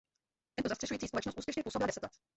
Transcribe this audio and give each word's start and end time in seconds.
Tato 0.55 0.69
zastřešující 0.69 1.07
společnost 1.07 1.39
úspěšně 1.39 1.63
působila 1.63 1.87
deset 1.87 2.03
let. 2.03 2.11